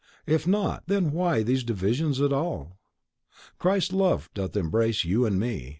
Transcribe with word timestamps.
If 0.25 0.47
not—then 0.47 1.11
why 1.11 1.43
these 1.43 1.63
divisions 1.63 2.21
at 2.21 2.33
all? 2.33 2.79
Christ's 3.59 3.93
love 3.93 4.31
doth 4.33 4.55
embrace 4.57 5.03
you 5.05 5.27
and 5.27 5.39
me. 5.39 5.69